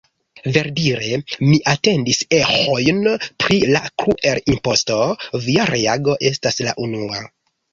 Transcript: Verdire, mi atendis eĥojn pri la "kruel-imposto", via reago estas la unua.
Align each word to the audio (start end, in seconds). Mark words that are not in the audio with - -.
Verdire, 0.53 1.17
mi 1.49 1.59
atendis 1.73 2.21
eĥojn 2.39 3.03
pri 3.45 3.59
la 3.75 3.83
"kruel-imposto", 4.05 4.99
via 5.47 5.69
reago 5.75 6.19
estas 6.33 6.61
la 6.71 6.75
unua. 6.89 7.25